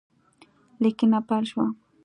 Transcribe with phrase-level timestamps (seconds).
[0.83, 1.65] لیکنه پیل شوه